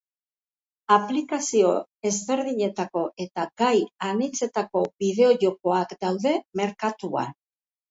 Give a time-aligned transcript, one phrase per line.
[0.93, 1.73] Aplikazio
[2.11, 3.75] ezberdinetako eta gai
[4.09, 6.35] anitzetako bideo jokoak daude
[6.65, 7.33] merkatuan.